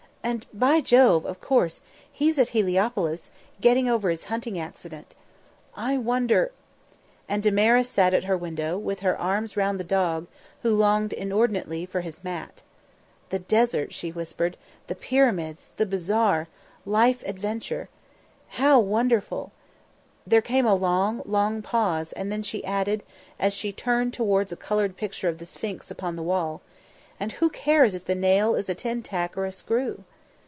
And 0.23 0.45
by 0.53 0.81
Jove! 0.81 1.25
of 1.25 1.41
course! 1.41 1.81
he's 2.09 2.37
at 2.37 2.49
Heliopolis, 2.49 3.31
getting 3.59 3.89
over 3.89 4.11
his 4.11 4.25
hunting 4.25 4.59
accident. 4.59 5.15
I 5.75 5.97
wonder" 5.97 6.51
And 7.27 7.41
Damaris 7.41 7.89
sat 7.89 8.13
at 8.13 8.25
her 8.25 8.37
window, 8.37 8.77
with 8.77 8.99
her 8.99 9.17
arms 9.17 9.57
round 9.57 9.79
the 9.79 9.83
dog, 9.83 10.27
who 10.61 10.75
longed 10.75 11.11
inordinately 11.11 11.87
for 11.87 12.01
his 12.01 12.23
mat. 12.23 12.61
"The 13.29 13.39
desert," 13.39 13.95
she 13.95 14.11
whispered. 14.11 14.57
"The 14.85 14.93
pyramids 14.93 15.71
the 15.77 15.87
bazaar 15.87 16.47
life 16.85 17.23
adventure. 17.25 17.89
How 18.49 18.79
wonderful!" 18.79 19.51
There 20.27 20.41
came 20.43 20.67
a 20.67 20.75
long, 20.75 21.23
long 21.25 21.63
pause, 21.63 22.11
and 22.13 22.31
then 22.31 22.43
she 22.43 22.63
added, 22.63 23.01
as 23.39 23.53
she 23.53 23.71
turned 23.73 24.13
towards 24.13 24.51
a 24.51 24.55
coloured 24.55 24.97
picture 24.97 25.29
of 25.29 25.39
the 25.39 25.47
Sphinx 25.47 25.89
upon 25.89 26.15
the 26.15 26.23
wall, 26.23 26.61
"And 27.19 27.33
who 27.33 27.49
cares 27.49 27.93
if 27.95 28.05
the 28.05 28.15
nail 28.15 28.55
is 28.55 28.67
a 28.69 28.73
tin 28.75 29.01
tack 29.03 29.35
or 29.37 29.45
a 29.45 29.51
screw?" 29.51 30.03